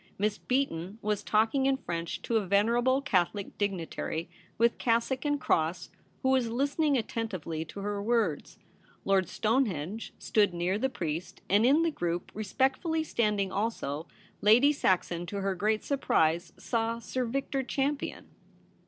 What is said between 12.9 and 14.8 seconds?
standing also, Lady